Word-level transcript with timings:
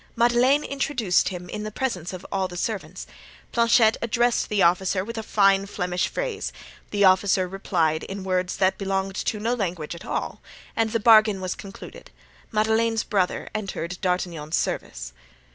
Madeleine 0.15 0.63
introduced 0.63 1.29
him 1.29 1.47
in 1.47 1.69
presence 1.73 2.11
of 2.11 2.25
all 2.31 2.47
the 2.47 2.57
servants. 2.57 3.05
Planchet 3.51 3.97
addressed 4.01 4.49
the 4.49 4.63
officer 4.63 5.05
with 5.05 5.15
a 5.15 5.21
fine 5.21 5.67
Flemish 5.67 6.07
phrase; 6.07 6.51
the 6.89 7.03
officer 7.05 7.47
replied 7.47 8.01
in 8.05 8.23
words 8.23 8.57
that 8.57 8.79
belonged 8.79 9.13
to 9.13 9.39
no 9.39 9.53
language 9.53 9.93
at 9.93 10.03
all, 10.03 10.41
and 10.75 10.89
the 10.91 10.99
bargain 10.99 11.39
was 11.39 11.53
concluded; 11.53 12.09
Madeleine's 12.51 13.03
brother 13.03 13.47
entered 13.53 13.99
D'Artagnan's 14.01 14.55
service. 14.57 15.13